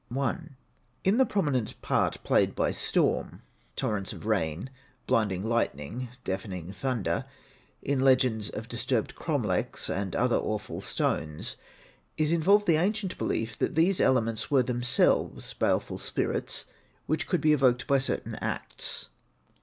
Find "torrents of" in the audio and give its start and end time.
3.75-4.25